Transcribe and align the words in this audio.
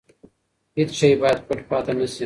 هیڅ 0.77 0.89
شی 0.99 1.09
باید 1.21 1.39
پټ 1.47 1.59
پاتې 1.69 1.91
نه 1.99 2.07
شي. 2.13 2.19